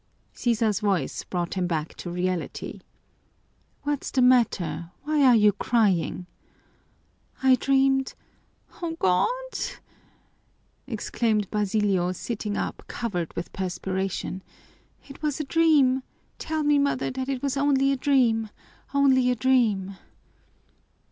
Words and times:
Sisa's 0.33 0.79
voice 0.79 1.23
brought 1.25 1.53
him 1.53 1.67
back 1.67 1.93
to 1.97 2.09
reality. 2.09 2.79
"What's 3.83 4.09
the 4.09 4.23
matter? 4.23 4.89
Why 5.03 5.21
are 5.23 5.35
you 5.35 5.51
crying?" 5.51 6.25
"I 7.43 7.53
dreamed 7.53 8.15
O 8.81 8.95
God!" 8.95 9.59
exclaimed 10.87 11.51
Basilio, 11.51 12.13
sitting 12.13 12.57
up, 12.57 12.81
covered 12.87 13.35
with 13.35 13.53
perspiration. 13.53 14.41
"It 15.07 15.21
was 15.21 15.39
a 15.39 15.43
dream! 15.43 16.01
Tell 16.39 16.63
me, 16.63 16.79
mother, 16.79 17.11
that 17.11 17.29
it 17.29 17.43
was 17.43 17.55
only 17.55 17.91
a 17.91 17.95
dream! 17.95 18.49
Only 18.95 19.29
a 19.29 19.35
dream!" 19.35 19.97